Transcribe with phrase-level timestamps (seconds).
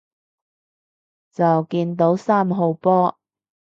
[1.31, 3.19] 就見到三號波